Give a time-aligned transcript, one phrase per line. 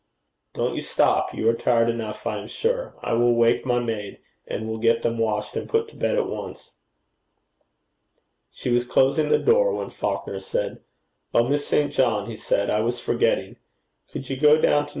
[0.55, 1.31] 'Don't you stop.
[1.31, 2.95] You are tired enough, I am sure.
[3.03, 6.25] I will wake my maid, and we'll get them washed and put to bed at
[6.27, 6.71] once.'
[8.49, 10.79] She was closing the door, when Falconer turned.
[11.35, 11.47] 'Oh!
[11.47, 11.93] Miss St.
[11.93, 13.57] John,' he said, 'I was forgetting.
[14.11, 14.89] Could you go down to No.